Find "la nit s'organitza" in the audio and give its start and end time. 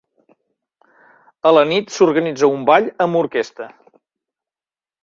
1.57-2.51